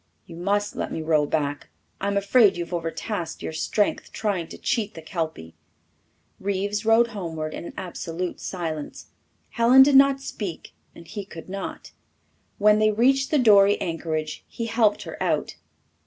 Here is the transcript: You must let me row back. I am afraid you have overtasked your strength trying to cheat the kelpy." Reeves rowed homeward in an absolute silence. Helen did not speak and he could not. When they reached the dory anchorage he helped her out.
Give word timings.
You 0.25 0.35
must 0.35 0.75
let 0.75 0.91
me 0.91 1.03
row 1.03 1.27
back. 1.27 1.69
I 1.99 2.07
am 2.07 2.17
afraid 2.17 2.57
you 2.57 2.65
have 2.65 2.73
overtasked 2.73 3.43
your 3.43 3.53
strength 3.53 4.11
trying 4.11 4.47
to 4.47 4.57
cheat 4.57 4.95
the 4.95 5.01
kelpy." 5.03 5.53
Reeves 6.39 6.83
rowed 6.87 7.09
homeward 7.09 7.53
in 7.53 7.65
an 7.65 7.73
absolute 7.77 8.39
silence. 8.39 9.11
Helen 9.51 9.83
did 9.83 9.95
not 9.95 10.19
speak 10.19 10.73
and 10.95 11.07
he 11.07 11.23
could 11.23 11.49
not. 11.49 11.91
When 12.57 12.79
they 12.79 12.89
reached 12.89 13.29
the 13.29 13.37
dory 13.37 13.79
anchorage 13.79 14.43
he 14.47 14.65
helped 14.65 15.03
her 15.03 15.21
out. 15.21 15.57